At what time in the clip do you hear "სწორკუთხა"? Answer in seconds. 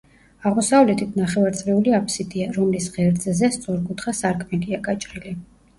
3.59-4.19